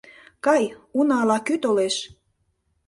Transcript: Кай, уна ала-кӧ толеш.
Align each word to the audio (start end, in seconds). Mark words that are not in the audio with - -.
Кай, 0.45 0.63
уна 0.97 1.15
ала-кӧ 1.23 1.55
толеш. 1.63 1.95